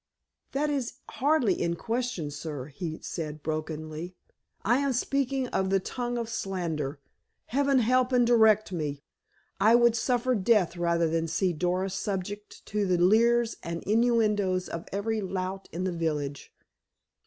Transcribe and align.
"That 0.53 0.71
is 0.71 0.93
hardly 1.09 1.61
in 1.61 1.75
question, 1.75 2.31
sir," 2.31 2.65
he 2.65 2.97
said 3.03 3.43
brokenly. 3.43 4.15
"I 4.65 4.79
am 4.79 4.93
speaking 4.93 5.47
of 5.49 5.69
the 5.69 5.79
tongue 5.79 6.17
of 6.17 6.27
slander. 6.27 6.99
Heaven 7.45 7.77
help 7.77 8.11
and 8.11 8.25
direct 8.25 8.71
me! 8.71 9.03
I 9.59 9.75
would 9.75 9.95
suffer 9.95 10.33
death 10.33 10.75
rather 10.75 11.07
than 11.07 11.27
see 11.27 11.53
Doris 11.53 11.93
subjected 11.93 12.65
to 12.65 12.87
the 12.87 12.97
leers 12.97 13.57
and 13.61 13.83
innuendoes 13.83 14.67
of 14.67 14.87
every 14.91 15.21
lout 15.21 15.69
in 15.71 15.83
the 15.83 15.91
village." 15.93 16.51